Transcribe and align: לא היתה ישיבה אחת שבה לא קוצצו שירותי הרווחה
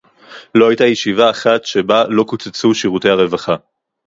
לא 0.55 0.69
היתה 0.69 0.85
ישיבה 0.85 1.29
אחת 1.29 1.63
שבה 1.65 2.03
לא 2.07 2.23
קוצצו 2.23 2.73
שירותי 2.75 3.09
הרווחה 3.09 3.53